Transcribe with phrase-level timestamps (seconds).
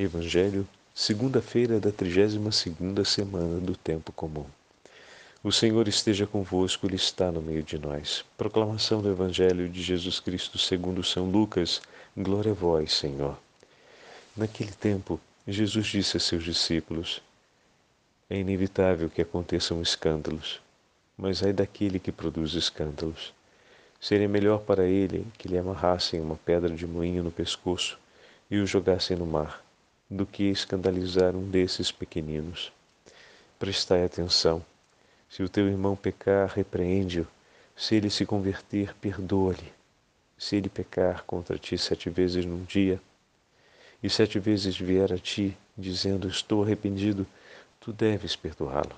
[0.00, 4.46] Evangelho, segunda-feira da 32ª semana do tempo comum.
[5.42, 8.24] O Senhor esteja convosco, ele está no meio de nós.
[8.36, 11.82] Proclamação do Evangelho de Jesus Cristo segundo São Lucas.
[12.16, 13.36] Glória a vós, Senhor.
[14.36, 17.20] Naquele tempo, Jesus disse a seus discípulos:
[18.30, 20.60] É inevitável que aconteçam escândalos,
[21.16, 23.32] mas ai daquele que produz escândalos.
[24.00, 27.98] Seria melhor para ele que lhe amarrassem uma pedra de moinho no pescoço
[28.48, 29.66] e o jogassem no mar
[30.10, 32.72] do que escandalizar um desses pequeninos.
[33.58, 34.64] Prestai atenção.
[35.28, 37.26] Se o teu irmão pecar, repreende-o.
[37.76, 39.72] Se ele se converter, perdoa-lhe.
[40.38, 43.00] Se ele pecar contra ti sete vezes num dia,
[44.02, 47.26] e sete vezes vier a ti, dizendo: Estou arrependido,
[47.80, 48.96] tu deves perdoá-lo.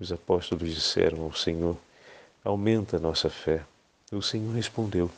[0.00, 1.76] Os apóstolos disseram ao Senhor:
[2.42, 3.64] Aumenta a nossa fé.
[4.10, 5.10] O Senhor respondeu: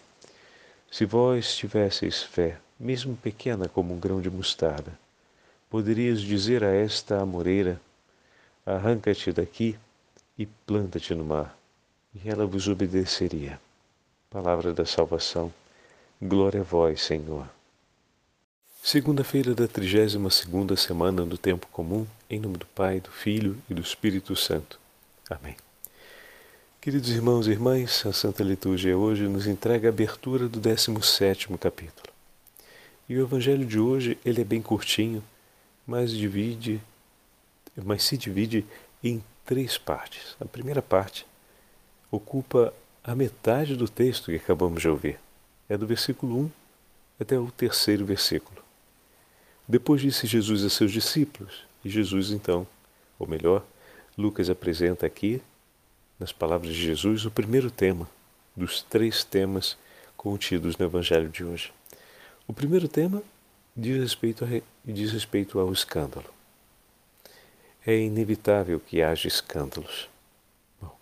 [0.90, 4.92] Se vós tivesseis fé, mesmo pequena como um grão de mostarda,
[5.68, 7.80] poderias dizer a esta amoreira:
[8.64, 9.76] Arranca-te daqui
[10.38, 11.58] e planta-te no mar,
[12.14, 13.60] e ela vos obedeceria.
[14.30, 15.52] Palavra da salvação.
[16.20, 17.48] Glória a vós, Senhor.
[18.82, 23.74] Segunda-feira da 32 segunda semana do tempo comum, em nome do Pai, do Filho e
[23.74, 24.78] do Espírito Santo.
[25.28, 25.56] Amém.
[26.80, 32.17] Queridos irmãos e irmãs, a Santa Liturgia hoje nos entrega a abertura do 17º capítulo.
[33.08, 35.24] E o evangelho de hoje, ele é bem curtinho,
[35.86, 36.80] mas divide,
[37.76, 38.66] mas se divide
[39.02, 40.36] em três partes.
[40.38, 41.26] A primeira parte
[42.10, 45.18] ocupa a metade do texto que acabamos de ouvir.
[45.68, 46.50] É do versículo 1
[47.18, 48.62] até o terceiro versículo.
[49.66, 52.66] Depois disse Jesus a seus discípulos, e Jesus então,
[53.18, 53.64] ou melhor,
[54.16, 55.40] Lucas apresenta aqui,
[56.18, 58.08] nas palavras de Jesus, o primeiro tema
[58.56, 59.78] dos três temas
[60.16, 61.72] contidos no Evangelho de hoje.
[62.48, 63.22] O primeiro tema
[63.76, 64.48] diz respeito, a,
[64.82, 66.32] diz respeito ao escândalo.
[67.86, 70.08] É inevitável que haja escândalos.
[70.80, 70.96] Bom,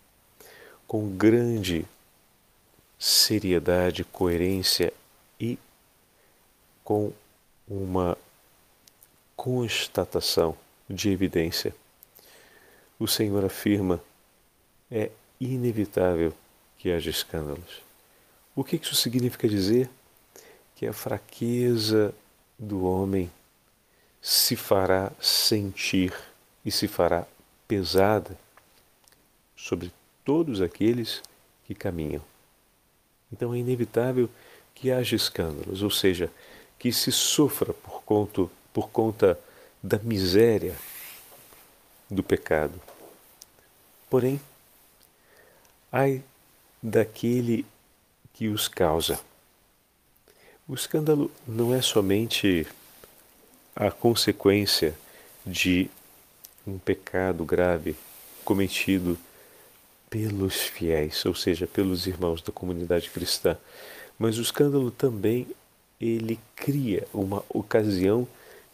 [0.85, 1.85] com grande
[2.99, 4.91] seriedade, coerência
[5.39, 5.57] e
[6.83, 7.13] com
[7.65, 8.17] uma
[9.33, 10.57] constatação
[10.89, 11.73] de evidência,
[12.99, 14.03] o Senhor afirma:
[14.91, 16.33] é inevitável
[16.77, 17.81] que haja escândalos.
[18.53, 19.89] O que isso significa dizer?
[20.77, 22.13] Que a fraqueza
[22.57, 23.31] do homem
[24.21, 26.13] se fará sentir
[26.63, 27.25] e se fará
[27.67, 28.37] pesada
[29.55, 29.91] sobre
[30.23, 31.23] todos aqueles
[31.65, 32.21] que caminham.
[33.33, 34.29] Então é inevitável
[34.75, 36.31] que haja escândalos, ou seja,
[36.77, 39.39] que se sofra por conta, por conta
[39.81, 40.75] da miséria
[42.07, 42.79] do pecado.
[44.07, 44.39] Porém,
[45.91, 46.23] ai
[46.83, 47.65] daquele
[48.31, 49.19] que os causa.
[50.67, 52.67] O escândalo não é somente
[53.73, 54.93] a consequência
[55.45, 55.89] de
[56.67, 57.95] um pecado grave
[58.43, 59.17] cometido
[60.09, 63.57] pelos fiéis, ou seja, pelos irmãos da comunidade cristã,
[64.19, 65.47] mas o escândalo também
[66.01, 68.27] ele cria uma ocasião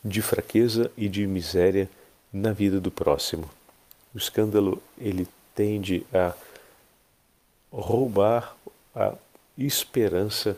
[0.04, 1.88] de fraqueza e de miséria
[2.32, 3.48] na vida do próximo.
[4.16, 6.34] O escândalo ele tende a
[7.72, 8.58] roubar
[8.96, 9.14] a
[9.56, 10.58] esperança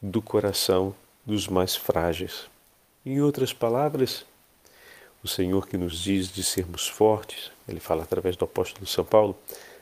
[0.00, 2.46] do coração dos mais frágeis.
[3.04, 4.24] Em outras palavras,
[5.22, 9.36] o Senhor que nos diz de sermos fortes, ele fala através do apóstolo São Paulo,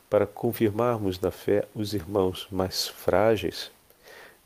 [0.08, 3.70] para confirmarmos na fé os irmãos mais frágeis.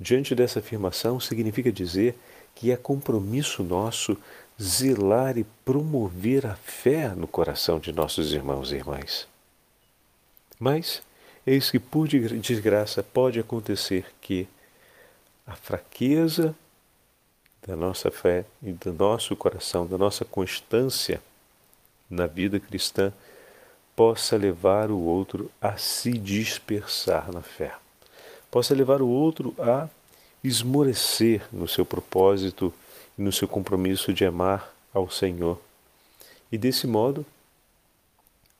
[0.00, 2.16] Diante dessa afirmação, significa dizer
[2.54, 4.16] que é compromisso nosso
[4.60, 9.28] zelar e promover a fé no coração de nossos irmãos e irmãs.
[10.58, 11.02] Mas,
[11.46, 14.48] eis que por desgraça pode acontecer que,
[15.48, 16.54] a fraqueza
[17.66, 21.20] da nossa fé e do nosso coração, da nossa constância
[22.08, 23.12] na vida cristã,
[23.96, 27.74] possa levar o outro a se dispersar na fé,
[28.50, 29.88] possa levar o outro a
[30.44, 32.72] esmorecer no seu propósito
[33.18, 35.60] e no seu compromisso de amar ao Senhor.
[36.52, 37.26] E desse modo,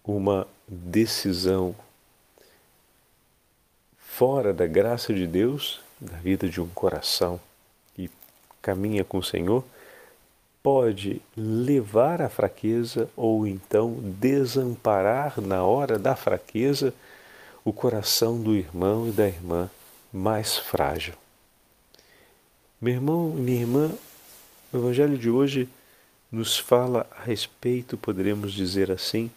[0.02, 1.74] uma decisão
[3.98, 7.40] fora da graça de Deus da vida de um coração
[7.94, 8.10] que
[8.62, 9.64] caminha com o Senhor
[10.62, 16.92] pode levar à fraqueza ou então desamparar na hora da fraqueza
[17.64, 19.70] o coração do irmão e da irmã
[20.12, 21.14] mais frágil.
[22.80, 23.92] Meu irmão e minha irmã,
[24.72, 25.68] o Evangelho de hoje
[26.30, 29.30] nos fala a respeito, poderemos dizer assim,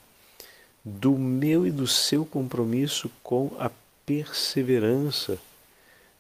[0.83, 3.71] do meu e do seu compromisso com a
[4.05, 5.37] perseverança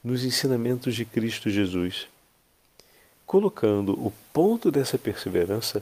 [0.03, 2.07] nos ensinamentos de Cristo Jesus.
[3.25, 5.81] colocando o ponto dessa perseverança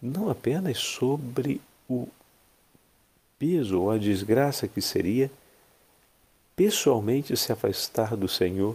[0.00, 2.08] não apenas sobre o
[3.38, 5.30] peso ou a desgraça que seria
[6.56, 8.74] pessoalmente se afastar do Senhor,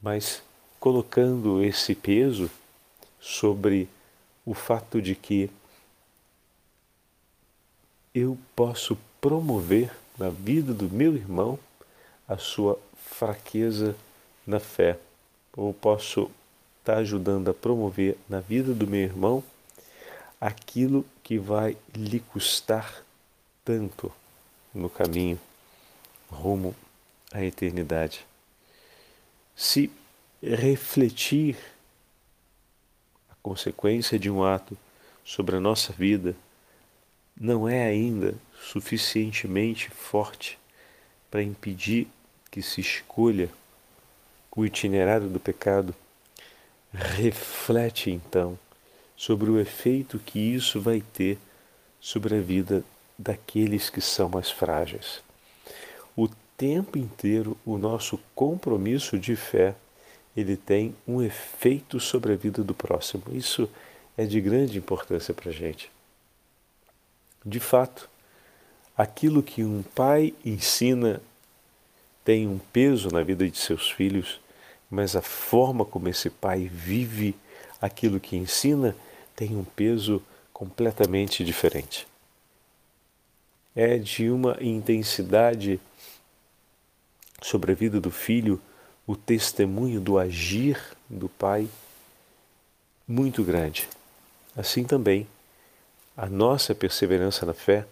[0.00, 0.42] mas
[0.80, 2.50] colocando esse peso
[3.20, 3.88] sobre
[4.44, 5.50] o fato de que
[8.14, 11.58] eu posso promover na vida do meu irmão
[12.26, 12.78] a sua
[13.18, 13.96] fraqueza
[14.46, 14.98] na fé,
[15.56, 16.30] ou posso
[16.80, 19.42] estar ajudando a promover na vida do meu irmão
[20.38, 23.02] aquilo que vai lhe custar
[23.64, 24.12] tanto
[24.74, 25.40] no caminho
[26.30, 26.76] rumo
[27.32, 28.26] à eternidade.
[29.56, 29.90] Se
[30.42, 31.56] refletir
[33.30, 34.76] a consequência de um ato
[35.24, 36.36] sobre a nossa vida
[37.34, 40.58] não é ainda suficientemente forte
[41.30, 42.08] para impedir
[42.56, 43.50] que se escolha
[44.50, 45.94] o itinerário do pecado,
[46.90, 48.58] reflete então
[49.14, 51.38] sobre o efeito que isso vai ter
[52.00, 52.82] sobre a vida
[53.18, 55.20] daqueles que são mais frágeis.
[56.16, 59.74] O tempo inteiro o nosso compromisso de fé
[60.34, 63.22] ele tem um efeito sobre a vida do próximo.
[63.32, 63.68] Isso
[64.16, 65.90] é de grande importância para a gente.
[67.44, 68.08] De fato,
[68.96, 71.20] aquilo que um pai ensina
[72.26, 74.40] tem um peso na vida de seus filhos,
[74.90, 77.36] mas a forma como esse pai vive
[77.80, 78.96] aquilo que ensina
[79.36, 80.20] tem um peso
[80.52, 82.04] completamente diferente.
[83.76, 85.78] É de uma intensidade
[87.40, 88.60] sobre a vida do filho
[89.06, 91.68] o testemunho do agir do pai
[93.06, 93.88] muito grande.
[94.56, 95.28] Assim também,
[96.16, 97.86] a nossa perseverança na fé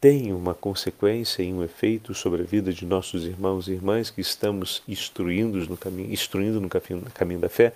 [0.00, 4.20] tem uma consequência e um efeito sobre a vida de nossos irmãos e irmãs que
[4.20, 7.72] estamos instruindo no caminho, instruindo no caminho, no caminho da fé,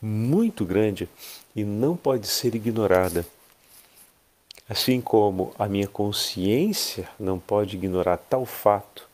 [0.00, 1.08] muito grande
[1.54, 3.26] e não pode ser ignorada.
[4.68, 9.08] Assim como a minha consciência não pode ignorar tal fato,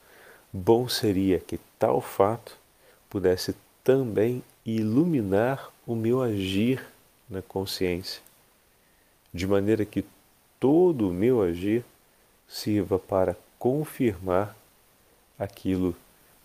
[0.52, 2.56] bom seria que tal fato
[3.08, 6.84] pudesse também iluminar o meu agir
[7.28, 8.20] na consciência,
[9.32, 10.04] de maneira que
[10.60, 11.84] todo o meu agir
[12.48, 14.56] sirva para confirmar
[15.38, 15.94] aquilo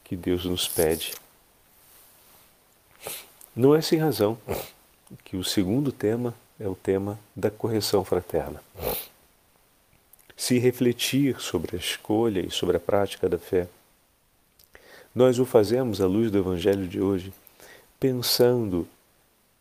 [0.04, 1.14] que Deus nos pede.
[3.56, 4.38] Não é sem razão
[5.24, 8.62] que o segundo tema é o tema da correção fraterna.
[10.36, 13.68] Se refletir sobre a escolha e sobre a prática da fé,
[15.14, 17.34] nós o fazemos à luz do Evangelho de hoje,
[18.00, 18.88] pensando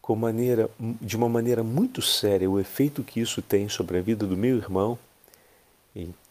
[0.00, 4.26] com maneira, de uma maneira muito séria o efeito que isso tem sobre a vida
[4.26, 4.98] do meu irmão,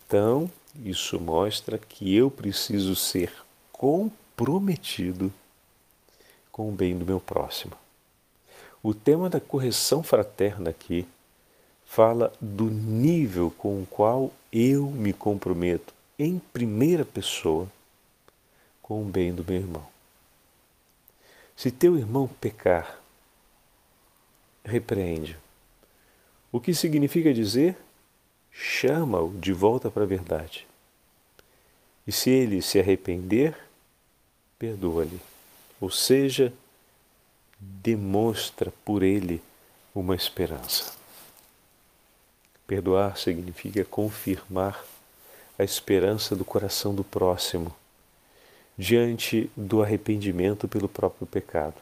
[0.09, 0.49] então
[0.83, 3.31] isso mostra que eu preciso ser
[3.71, 5.31] comprometido
[6.51, 7.73] com o bem do meu próximo.
[8.81, 11.07] O tema da correção fraterna aqui
[11.85, 17.67] fala do nível com o qual eu me comprometo em primeira pessoa
[18.81, 19.87] com o bem do meu irmão.
[21.55, 22.99] Se teu irmão pecar,
[24.65, 25.37] repreende.
[26.51, 27.77] O que significa dizer?
[28.61, 30.67] Chama-o de volta para a verdade.
[32.05, 33.55] E se ele se arrepender,
[34.57, 35.19] perdoa-lhe
[35.79, 36.53] ou seja,
[37.59, 39.41] demonstra por ele
[39.95, 40.93] uma esperança.
[42.67, 44.83] Perdoar significa confirmar
[45.57, 47.73] a esperança do coração do próximo
[48.77, 51.75] diante do arrependimento pelo próprio pecado.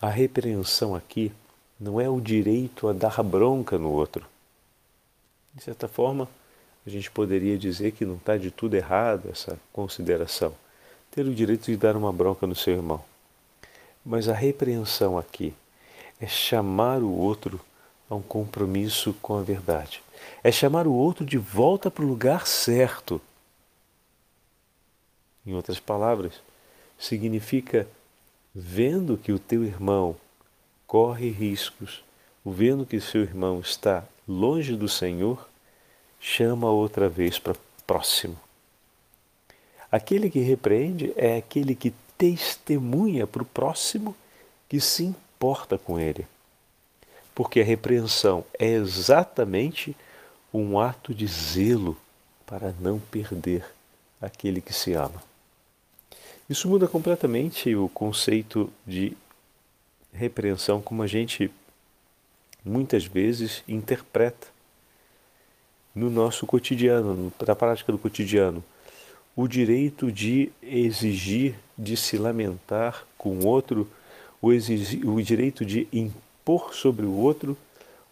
[0.00, 1.32] A repreensão aqui
[1.78, 4.26] não é o direito a dar bronca no outro.
[5.54, 6.28] De certa forma,
[6.86, 10.54] a gente poderia dizer que não está de tudo errado essa consideração
[11.10, 13.02] ter o direito de dar uma bronca no seu irmão.
[14.04, 15.54] Mas a repreensão aqui
[16.20, 17.60] é chamar o outro
[18.08, 20.02] a um compromisso com a verdade.
[20.42, 23.20] É chamar o outro de volta para o lugar certo.
[25.46, 26.34] Em outras palavras,
[26.98, 27.86] significa
[28.54, 30.16] vendo que o teu irmão
[30.86, 32.02] corre riscos,
[32.44, 35.48] vendo que seu irmão está longe do Senhor,
[36.20, 37.56] chama outra vez para
[37.86, 38.38] próximo.
[39.90, 44.14] Aquele que repreende é aquele que testemunha para o próximo
[44.68, 46.26] que se importa com ele.
[47.34, 49.96] Porque a repreensão é exatamente
[50.52, 51.96] um ato de zelo
[52.44, 53.64] para não perder
[54.20, 55.22] aquele que se ama.
[56.50, 59.16] Isso muda completamente o conceito de
[60.12, 61.50] repreensão como a gente
[62.68, 64.46] muitas vezes interpreta
[65.94, 68.62] no nosso cotidiano, na prática do cotidiano
[69.34, 73.88] o direito de exigir, de se lamentar com outro
[74.42, 77.56] o, o direito de impor sobre o outro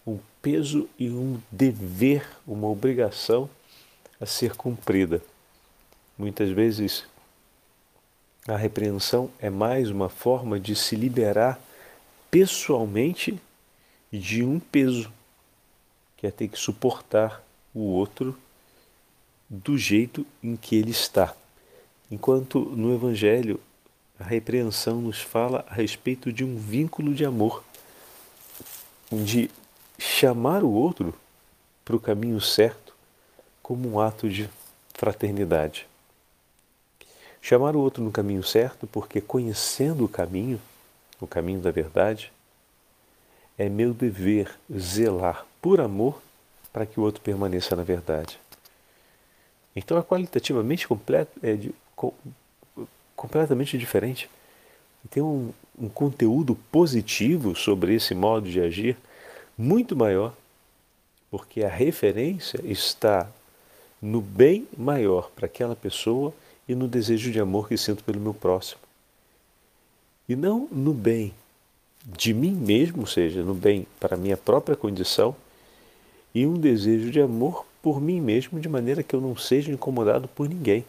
[0.07, 3.51] um peso e um dever, uma obrigação
[4.21, 5.21] a ser cumprida.
[6.17, 7.05] Muitas vezes
[8.47, 11.59] a repreensão é mais uma forma de se liberar
[12.31, 13.37] pessoalmente
[14.13, 15.13] de um peso,
[16.17, 17.43] que é ter que suportar
[17.75, 18.37] o outro
[19.49, 21.35] do jeito em que ele está.
[22.11, 23.61] Enquanto no Evangelho
[24.19, 27.63] a repreensão nos fala a respeito de um vínculo de amor,
[29.13, 29.51] de
[29.99, 31.15] chamar o outro
[31.85, 32.95] para o caminho certo
[33.63, 34.49] como um ato de
[34.95, 35.87] fraternidade.
[37.43, 40.61] Chamar o outro no caminho certo, porque conhecendo o caminho,
[41.21, 42.33] o caminho da verdade,
[43.59, 46.21] é meu dever zelar por amor
[46.73, 48.39] para que o outro permaneça na verdade.
[49.75, 50.87] Então é qualitativamente
[51.43, 52.13] é de, com,
[53.15, 54.29] completamente diferente.
[55.11, 58.97] Tem um, um conteúdo positivo sobre esse modo de agir
[59.57, 60.35] muito maior,
[61.31, 63.29] porque a referência está
[64.01, 66.35] no bem maior para aquela pessoa
[66.69, 68.81] e no desejo de amor que sinto pelo meu próximo.
[70.29, 71.33] E não no bem
[72.07, 75.35] de mim mesmo, ou seja, no bem para minha própria condição,
[76.33, 80.29] e um desejo de amor por mim mesmo, de maneira que eu não seja incomodado
[80.29, 80.85] por ninguém.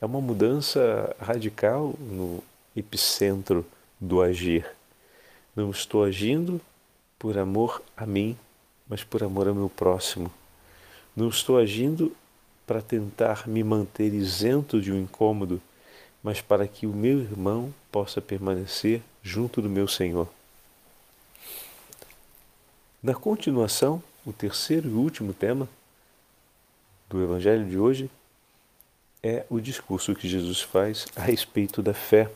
[0.00, 2.42] É uma mudança radical no
[2.76, 3.64] epicentro
[3.98, 4.66] do agir.
[5.56, 6.60] Não estou agindo
[7.18, 8.36] por amor a mim,
[8.88, 10.30] mas por amor ao meu próximo.
[11.16, 12.14] Não estou agindo
[12.66, 15.60] para tentar me manter isento de um incômodo,
[16.22, 20.28] mas para que o meu irmão possa permanecer junto do meu Senhor.
[23.02, 25.68] Na continuação, o terceiro e último tema
[27.08, 28.08] do Evangelho de hoje
[29.22, 32.30] é o discurso que Jesus faz a respeito da fé.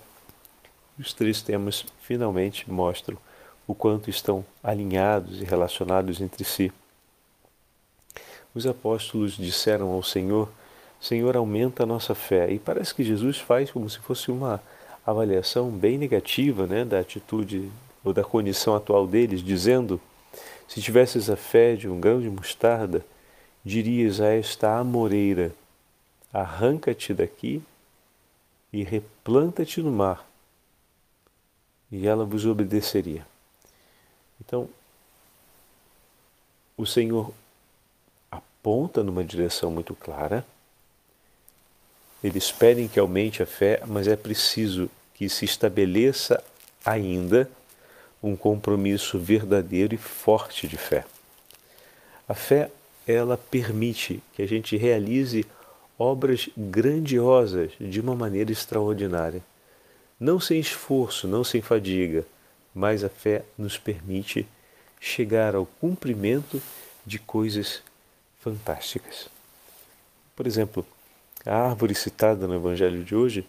[0.99, 3.17] Os três temas finalmente mostram
[3.67, 6.73] o quanto estão alinhados e relacionados entre si
[8.55, 10.49] os apóstolos disseram ao Senhor:
[11.01, 12.51] Senhor, aumenta a nossa fé.
[12.51, 14.61] E parece que Jesus faz como se fosse uma
[15.11, 17.71] avaliação bem negativa né, da atitude
[18.05, 20.01] ou da condição atual deles, dizendo:
[20.69, 23.05] Se tivesses a fé de um grão de mostarda,
[23.65, 25.53] dirias a esta amoreira:
[26.33, 27.63] Arranca-te daqui
[28.73, 30.29] e replanta-te no mar,
[31.91, 33.27] e ela vos obedeceria.
[34.41, 34.69] Então,
[36.77, 37.33] o Senhor
[38.31, 40.47] aponta numa direção muito clara.
[42.23, 46.41] Eles pedem que aumente a fé, mas é preciso que se estabeleça
[46.85, 47.51] ainda
[48.23, 51.05] um compromisso verdadeiro e forte de fé.
[52.29, 52.71] A fé,
[53.05, 55.45] ela permite que a gente realize
[55.99, 59.43] obras grandiosas de uma maneira extraordinária.
[60.21, 62.25] Não sem esforço, não sem fadiga,
[62.73, 64.47] mas a fé nos permite
[65.01, 66.63] chegar ao cumprimento
[67.05, 67.83] de coisas
[68.39, 69.29] fantásticas.
[70.37, 70.87] Por exemplo,
[71.45, 73.45] a árvore citada no Evangelho de hoje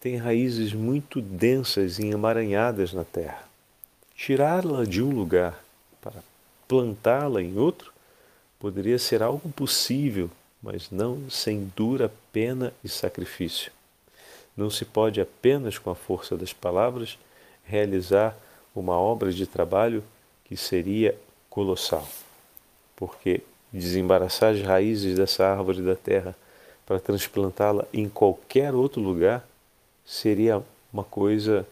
[0.00, 3.42] tem raízes muito densas e emaranhadas na terra.
[4.14, 5.62] Tirá-la de um lugar
[6.00, 6.22] para
[6.66, 7.92] plantá-la em outro
[8.58, 10.30] poderia ser algo possível,
[10.62, 13.72] mas não sem dura pena e sacrifício.
[14.56, 17.18] Não se pode apenas com a força das palavras
[17.64, 18.36] realizar
[18.74, 20.02] uma obra de trabalho
[20.44, 21.16] que seria
[21.48, 22.08] colossal,
[22.96, 23.40] porque
[23.72, 26.34] desembaraçar as raízes dessa árvore da terra
[26.86, 29.46] para transplantá-la em qualquer outro lugar
[30.08, 31.68] seria uma coisa,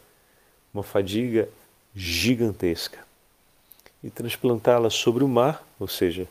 [0.72, 1.48] uma fadiga
[1.94, 2.98] gigantesca.
[4.04, 6.28] E transplantá-la sobre o mar, ou seja,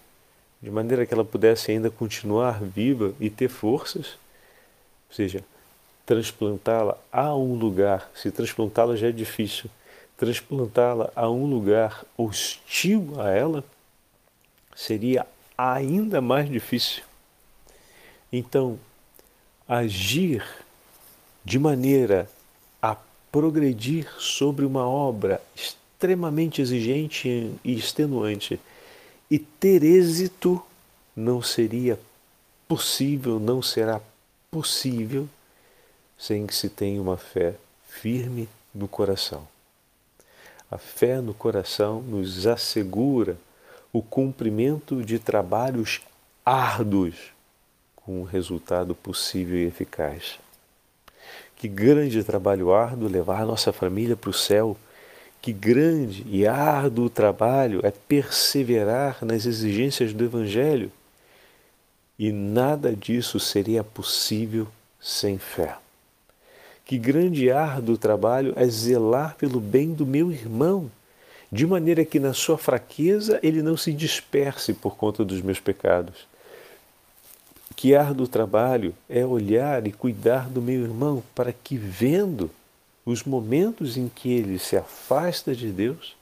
[0.61, 4.19] de maneira que ela pudesse ainda continuar viva e ter forças,
[5.09, 5.43] ou seja,
[6.05, 9.69] transplantá-la a um lugar, se transplantá-la já é difícil,
[10.15, 13.63] transplantá-la a um lugar hostil a ela
[14.75, 15.25] seria
[15.57, 17.03] ainda mais difícil.
[18.31, 18.79] Então,
[19.67, 20.64] agir
[21.45, 22.27] de maneira
[22.81, 22.97] a
[23.31, 28.59] progredir sobre uma obra extremamente exigente e extenuante
[29.29, 30.61] e ter êxito
[31.15, 31.99] não seria
[32.67, 34.01] possível, não será
[34.49, 35.29] possível
[36.17, 37.55] sem que se tenha uma fé
[37.87, 39.47] firme no coração.
[40.69, 43.37] A fé no coração nos assegura
[43.93, 46.01] o cumprimento de trabalhos
[46.43, 47.15] árduos
[47.95, 50.39] com um resultado possível e eficaz.
[51.55, 54.75] Que grande trabalho árduo levar nossa família para o céu.
[55.41, 60.91] Que grande e árduo trabalho é perseverar nas exigências do Evangelho.
[62.17, 64.67] E nada disso seria possível
[64.99, 65.77] sem fé.
[66.85, 70.91] Que grande e árduo trabalho é zelar pelo bem do meu irmão,
[71.51, 76.27] de maneira que na sua fraqueza ele não se disperse por conta dos meus pecados.
[77.75, 82.49] Que árduo trabalho é olhar e cuidar do meu irmão, para que, vendo
[83.05, 86.15] os momentos em que ele se afasta de Deus,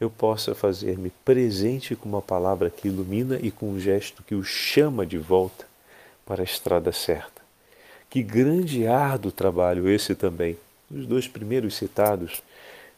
[0.00, 4.44] eu possa fazer-me presente com uma palavra que ilumina e com um gesto que o
[4.44, 5.66] chama de volta
[6.24, 7.42] para a estrada certa.
[8.08, 10.56] Que grande árduo trabalho esse também,
[10.90, 12.42] os dois primeiros citados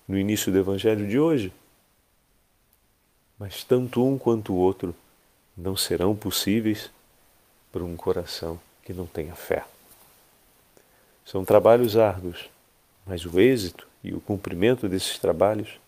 [0.07, 1.53] no início do Evangelho de hoje.
[3.39, 4.95] Mas tanto um quanto o outro
[5.57, 6.91] não serão possíveis
[7.77, 9.63] para um coração que não tenha fé.
[11.27, 12.49] São trabalhos árduos,
[13.05, 15.79] mas o êxito e o cumprimento desses trabalhos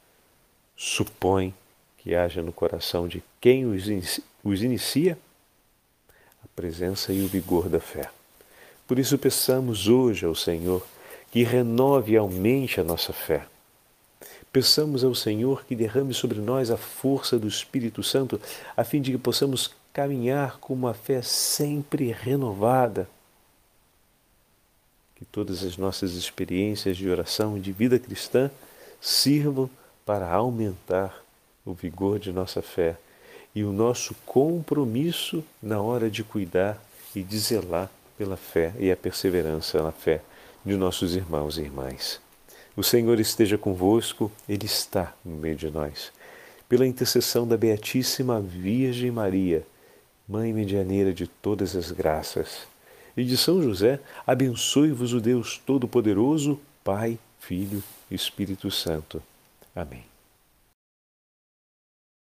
[0.76, 1.54] supõe
[1.96, 5.18] que haja no coração de quem os inicia
[6.44, 8.10] a presença e o vigor da fé.
[8.86, 10.86] Por isso, peçamos hoje ao Senhor
[11.32, 13.46] que renove e aumente a nossa fé.
[14.52, 18.38] Peçamos ao Senhor que derrame sobre nós a força do Espírito Santo,
[18.76, 23.08] a fim de que possamos caminhar com uma fé sempre renovada.
[25.16, 28.48] Que todas as nossas experiências de oração e de vida cristã
[29.00, 29.68] sirvam
[30.06, 31.20] para aumentar
[31.66, 32.96] o vigor de nossa fé
[33.52, 36.80] e o nosso compromisso na hora de cuidar
[37.12, 40.22] e de zelar pela fé e a perseverança na fé
[40.64, 42.20] de nossos irmãos e irmãs.
[42.76, 46.12] O Senhor esteja convosco, Ele está no meio de nós.
[46.68, 49.66] Pela intercessão da Beatíssima Virgem Maria,
[50.28, 52.68] Mãe medianeira de todas as graças,
[53.16, 59.22] e de São José, abençoe-vos o Deus Todo-Poderoso, Pai, Filho e Espírito Santo.
[59.74, 60.04] Amém.